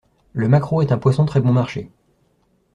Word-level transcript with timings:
Le 0.33 0.47
maquereau 0.47 0.81
est 0.81 0.91
un 0.91 0.97
poisson 0.97 1.25
très 1.25 1.41
bon 1.41 1.53
marché. 1.53 1.91